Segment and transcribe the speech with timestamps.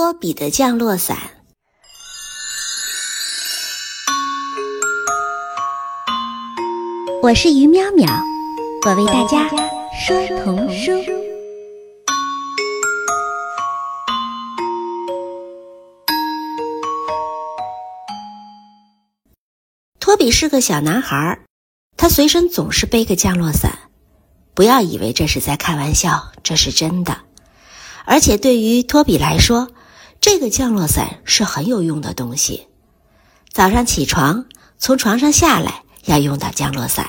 [0.00, 1.18] 托比的降落伞。
[7.22, 8.08] 我是于淼淼，
[8.86, 9.46] 我为大家
[9.92, 10.92] 说童书。
[19.98, 21.40] 托比是个小男孩，
[21.98, 23.78] 他随身总是背个降落伞。
[24.54, 27.18] 不要以为这是在开玩笑，这是真的。
[28.06, 29.68] 而且对于托比来说，
[30.20, 32.66] 这个降落伞是很有用的东西。
[33.50, 34.44] 早上起床，
[34.78, 37.04] 从床上下来要用到降落伞；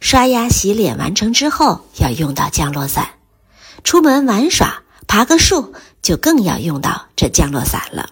[0.00, 3.04] 刷牙洗脸完成之后要用到降落伞；
[3.82, 8.10] 出门玩耍、爬个树就更要用到这降落伞了。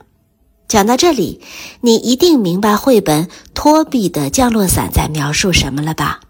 [0.67, 1.41] 讲到这里，
[1.81, 6.21] 你一定明白绘本《托比的降落伞》在描述什么了吧？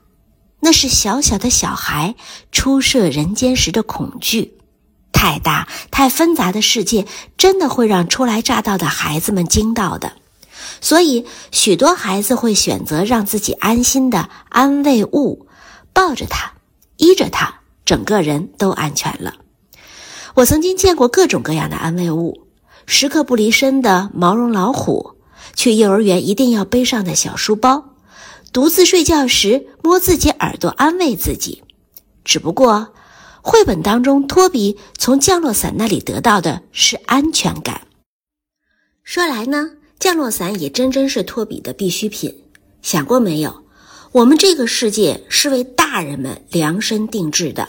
[0.60, 2.14] 那是小小的小孩
[2.52, 4.55] 初涉人间时的恐惧。
[5.26, 7.04] 太大、太纷杂的世界，
[7.36, 10.12] 真的会让初来乍到的孩子们惊到的。
[10.80, 15.48] 所以，许多孩子会选择让自己安心的安慰物，
[15.92, 16.52] 抱着它，
[16.96, 19.34] 依着它，整个人都安全了。
[20.34, 22.46] 我曾经见过各种各样的安慰物：
[22.86, 25.16] 时刻不离身的毛绒老虎，
[25.56, 27.96] 去幼儿园一定要背上的小书包，
[28.52, 31.64] 独自睡觉时摸自己耳朵安慰自己。
[32.24, 32.92] 只不过。
[33.48, 37.82] 绘本当中，托比从降落伞那里得到的是安全感。
[39.04, 42.42] 说来呢，降落伞也真真是托比的必需品。
[42.82, 43.62] 想过没有？
[44.10, 47.68] 我们这个世界是为大人们量身定制的，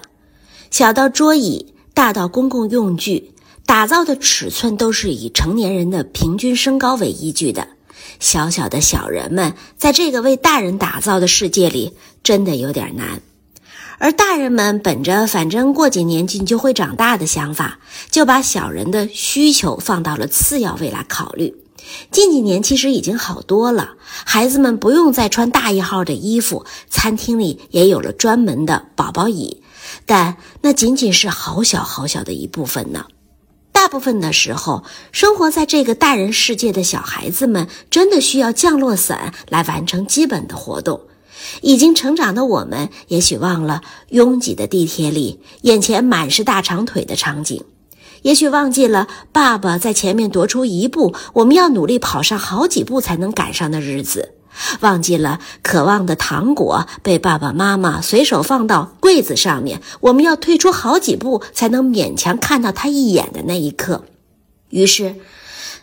[0.72, 3.36] 小到桌椅，大到公共用具，
[3.68, 7.68] 打造的尺寸都是以成年人的平均身高为依据的。
[8.20, 13.22] 小小的小人们在这个为大人打造的世界里，真的有点难。
[14.00, 17.80] 而大人们本着反正过几年你就会长大的想法，
[18.12, 21.56] 就把小人的需求放到了次要位来考虑。
[22.12, 29.64] 近几年其实已经好多了，孩子们不用再穿大一号的衣服，餐厅里也有了专门的宝宝椅，
[30.06, 33.06] 但那仅仅是好小好小的一部分呢。
[33.72, 41.00] 大部分的时候，生活在这个大人世界的小孩子们，真的需要降落伞来完成基本的活动。
[41.62, 47.64] 已经成长的我们，也许忘了拥挤的地铁里眼前满是大长腿的场景，
[48.22, 54.34] 也许忘记了爸爸在前面踱出一步，我们要努力跑上好几步才能赶上的日子，
[54.82, 64.06] 忘记了渴望的糖果被爸爸妈妈随手放到柜子上面，我们要退出好几步才能勉强看到它一眼的那一刻。
[64.70, 65.16] 于是，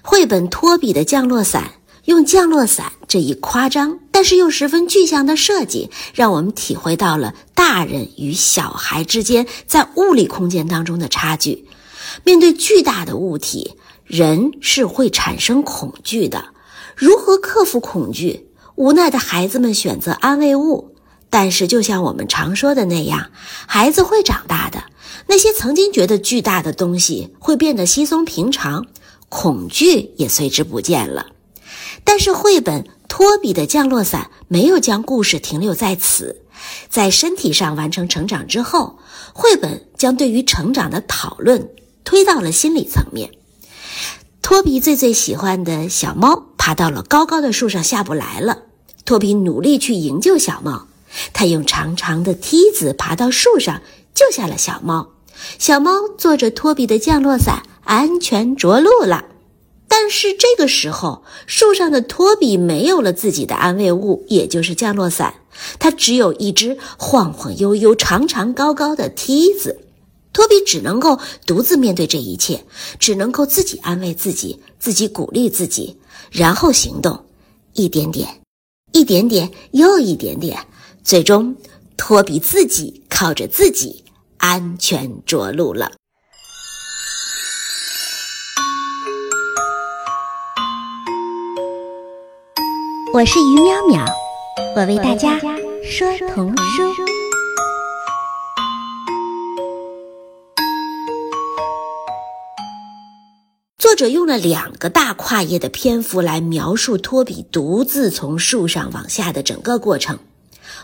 [0.02, 1.72] 绘本托比的降落伞。
[2.04, 11.66] 用降落伞这一夸张但是又十分具象的设计，让我们体会到了大人与小孩之间在物理空间当中的差距。
[12.22, 16.46] 面对巨大的物体，人是会产生恐惧的。
[16.94, 18.48] 如何克服恐惧？
[18.76, 20.94] 无奈的孩子们选择安慰物。
[21.30, 23.30] 但是，就像我们常说的那样，
[23.66, 24.84] 孩子会长大的。
[25.26, 28.86] 那些曾经觉得巨大的东西会变得稀松平常，
[29.28, 31.33] 恐惧也随之不见了。
[32.02, 36.42] 但是，绘本《托比的降落伞》没有将故事停留在此，
[36.88, 38.98] 在身体上完成成长之后，
[39.32, 41.70] 绘本将对于成长的讨论
[42.02, 43.30] 推到了心理层面。
[44.42, 48.58] 托比最最喜欢的小猫爬到了高高的树上下不来了，
[49.04, 50.86] 托比努力去营救小猫，
[51.32, 53.80] 他用长长的梯子爬到树上
[54.14, 55.08] 救下了小猫，
[55.58, 59.24] 小猫坐着托比的降落伞安全着陆了。
[59.88, 65.34] 但是这个时候，树上的托比没有了自己的安慰物，也就是降落伞，
[65.78, 69.80] 它只有一只晃晃悠悠、长长高高的梯子。
[70.32, 72.64] 托比只能够独自面对这一切，
[72.98, 75.96] 只能够自己安慰自己，自己鼓励自己，
[76.32, 77.24] 然后行动，
[77.74, 78.40] 一点点，
[78.90, 80.66] 一点点，又一点点，
[81.04, 81.54] 最终，
[81.96, 84.02] 托比自己靠着自己
[84.38, 85.92] 安全着陆了。
[93.14, 94.12] 我是于淼淼，
[94.74, 95.38] 我为大家
[95.84, 96.82] 说童书。
[103.78, 110.18] 作者用了两个大跨页的篇幅来描述托比独自从树上往下的整个过程。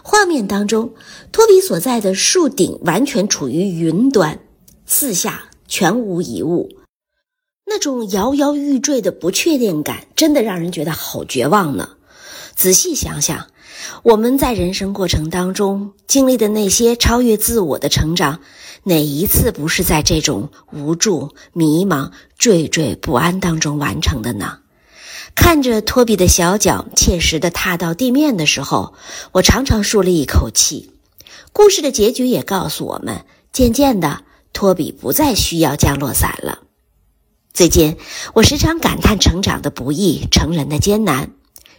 [0.04, 0.94] 画面当中，
[1.32, 4.38] 托比所在的树顶完全处于云端，
[4.86, 6.68] 四下全无一物，
[7.66, 11.96] 那种摇摇欲坠的不确定感，真的让人觉得好绝望呢。
[12.60, 13.46] 仔细想想，
[14.02, 18.40] 我们在人生过程当中经历的那些超越自我的成长，
[18.82, 24.58] 哪一次不是在这种无助、迷茫、惴惴不安当中完成的呢？
[25.34, 28.92] 看着托比的小脚切实地踏到地面的时候，
[29.32, 30.90] 我常常舒了一口气。
[31.54, 33.24] 故事的结局也告诉我们，
[33.54, 36.58] 渐渐的，托比不再需要降落伞了。
[37.54, 37.96] 最近，
[38.34, 41.30] 我时常感叹成长的不易，成人的艰难。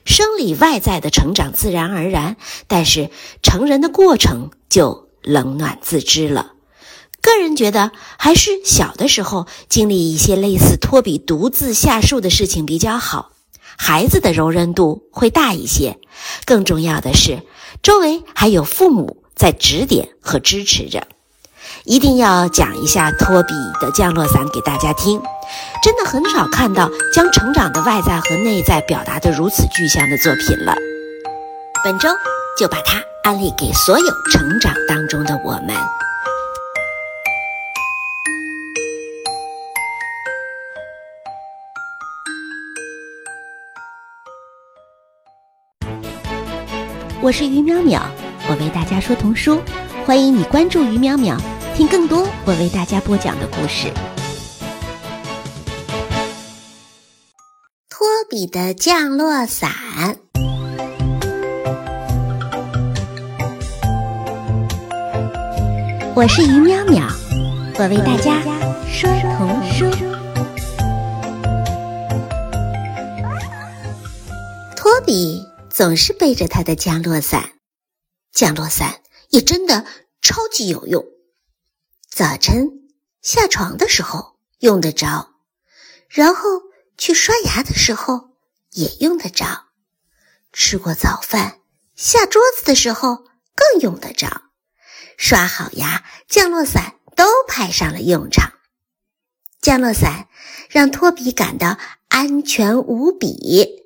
[0.05, 2.37] 生理外在的成长自然而然，
[2.67, 3.09] 但是
[3.41, 6.53] 成人的过程就冷暖自知了。
[7.21, 13.31] 个人觉得，还是小的时候经历一些类似托比独自下树的事情比较好。
[13.77, 15.99] 孩子的柔韧度会大一些，
[16.45, 17.43] 更重要的是，
[17.83, 21.07] 周围还有父母在指点和支持着。
[21.85, 25.19] 一定要讲一下托比的降落伞给大家听，
[25.83, 30.75] 真的很少看到将成长的外在和内在表达得如此具象的作品了。
[31.83, 32.07] 本周
[32.55, 35.75] 就把它安利给所有成长当中的我们。
[47.23, 48.01] 我是于淼淼，
[48.47, 49.59] 我为大家说童书，
[50.05, 51.35] 欢迎你关注于淼淼，
[51.81, 53.91] 听更多我为大家播讲的故事。
[57.89, 60.19] 托比的降落伞，
[66.13, 67.11] 我是于淼淼，
[67.79, 68.43] 我为大家
[68.87, 69.89] 说童书。
[74.75, 75.41] 托比。
[75.71, 77.53] 总是背着他的降落伞，
[78.33, 78.99] 降落伞
[79.29, 79.85] 也真的
[80.21, 81.03] 超级有用。
[82.13, 82.89] 早晨
[83.21, 85.29] 下床的时候用得着，
[86.09, 86.61] 然后
[86.97, 88.31] 去刷牙的时候
[88.71, 89.67] 也用得着，
[90.51, 91.61] 吃过早饭
[91.95, 93.23] 下桌子的时候
[93.55, 94.41] 更用得着。
[95.17, 98.51] 刷好牙，降落伞都派上了用场。
[99.61, 100.27] 降落伞
[100.69, 101.77] 让托比感到
[102.09, 103.85] 安全无比。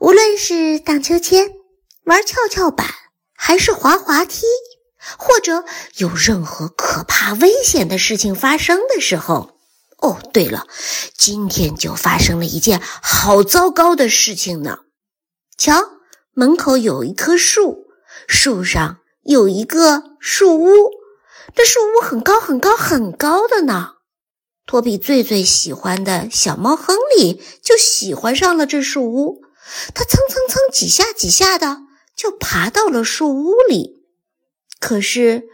[0.00, 1.52] 无论是荡秋千、
[2.02, 2.92] 玩跷跷板，
[3.34, 4.42] 还是滑滑梯，
[5.18, 5.64] 或者
[5.96, 9.58] 有任何可怕危险的事情发生的时候，
[9.98, 10.66] 哦，对了，
[11.16, 14.80] 今天就发生了一件好糟糕的事情呢。
[15.56, 15.82] 瞧，
[16.32, 17.86] 门口有一棵树，
[18.26, 20.68] 树上有一个树屋，
[21.54, 23.92] 这树屋很高很高很高的呢。
[24.66, 29.42] 托比最最喜欢的小猫亨利就喜欢上了这树屋。
[29.94, 31.78] 他蹭蹭蹭几下几下的
[32.14, 33.95] 就爬到了树屋里，
[34.78, 35.48] 可是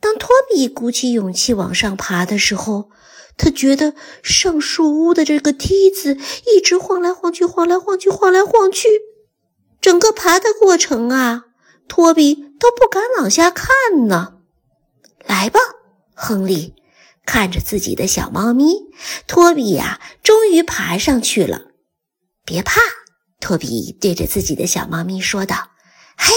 [0.00, 2.90] 当托比鼓起勇气往上爬的时候，
[3.36, 6.16] 他觉得上树屋的这个梯子
[6.46, 8.88] 一直晃来晃去，晃来晃去，晃来晃去，
[9.80, 11.44] 整个爬的过程啊，
[11.88, 14.34] 托比都不敢往下看呢。
[15.24, 15.60] 来吧，
[16.14, 16.74] 亨利，
[17.24, 18.90] 看着自己的小猫咪，
[19.26, 21.62] 托比呀，终于爬上去了。
[22.44, 22.80] 别怕。
[23.40, 25.70] 托比对着自己的小猫咪说道
[26.16, 26.32] ：“嘿，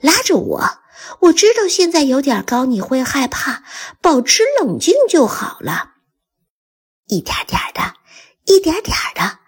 [0.00, 0.60] 拉着我！
[1.20, 3.62] 我知道现在有点高，你会害怕，
[4.00, 5.92] 保持冷静就好了。
[7.06, 7.94] 一点点的，
[8.44, 9.38] 一点点的。”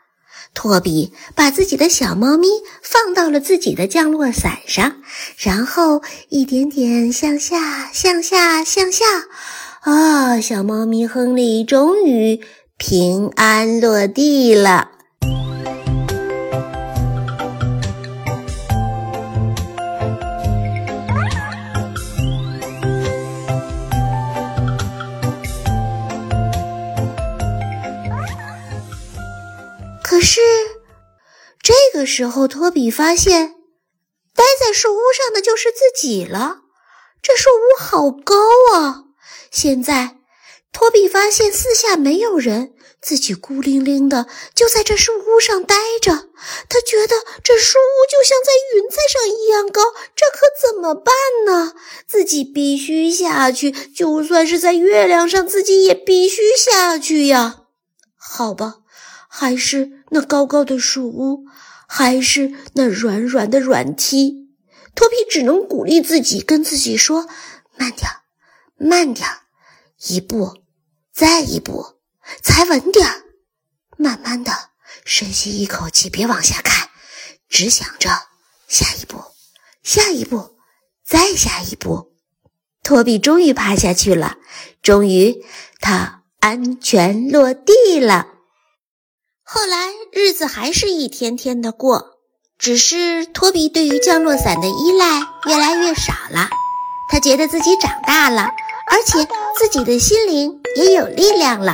[0.54, 2.48] 托比把自己的小猫咪
[2.82, 4.96] 放到了自己的降落伞上，
[5.36, 9.04] 然后一点点向下，向下，向下。
[9.82, 12.44] 啊，小猫咪亨利终于
[12.76, 14.90] 平安落地了。
[30.18, 30.40] 可是，
[31.62, 33.54] 这个时候，托比发现，
[34.34, 36.62] 待在树屋上的就是自己了。
[37.22, 38.34] 这树屋好高
[38.74, 39.04] 啊！
[39.52, 40.16] 现在，
[40.72, 46.10] 托比发现四下没有人，自己孤零零的就在这树屋上待着。
[46.68, 49.82] 他觉得这树屋就像在云彩上一样高，
[50.16, 51.14] 这可怎么办
[51.46, 51.74] 呢？
[52.08, 57.60] 自己必须下去，就算是在月亮上，自己也必须下去呀。
[58.16, 58.78] 好吧。
[59.40, 61.44] 还是那高高的树屋，
[61.86, 64.48] 还是那软软的软梯，
[64.96, 67.28] 托比只能鼓励自己，跟自己说
[67.78, 68.10] ：“慢点
[68.76, 69.28] 慢点
[70.08, 70.64] 一步，
[71.14, 72.00] 再一步，
[72.42, 73.06] 踩稳点
[73.96, 74.52] 慢慢的
[75.04, 76.88] 深吸一口气，别往下看，
[77.48, 78.10] 只想着
[78.66, 79.22] 下一步，
[79.84, 80.56] 下一步，
[81.06, 82.16] 再下一步。”
[82.82, 84.36] 托比终于爬下去了，
[84.82, 85.44] 终于
[85.78, 88.37] 他安全落地了。
[89.50, 89.76] 后来
[90.12, 92.18] 日子还是一天天的过，
[92.58, 96.50] 只是托比对于降落伞的依赖越来越少了，
[97.10, 98.42] 他觉得自己长大了，
[98.90, 99.26] 而且
[99.58, 101.72] 自己的心灵也有力量了。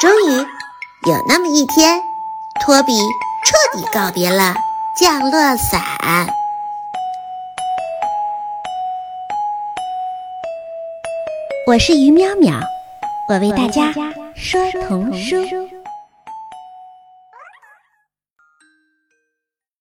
[0.00, 0.38] 终于，
[1.06, 2.00] 有那么一天，
[2.64, 4.54] 托比彻底告别了
[4.98, 6.26] 降落伞。
[11.66, 12.62] 我是于淼淼，
[13.28, 13.92] 我为大家
[14.34, 14.58] 说
[14.88, 15.36] 童书。